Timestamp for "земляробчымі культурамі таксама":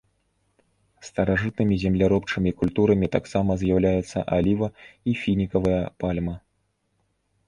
1.83-3.57